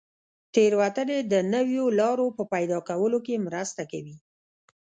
تېروتنې 0.53 1.19
د 1.31 1.33
نویو 1.53 1.85
لارو 1.99 2.27
په 2.37 2.43
پیدا 2.53 2.77
کولو 2.89 3.19
کې 3.25 3.43
مرسته 3.47 3.81
کوي. 3.91 4.15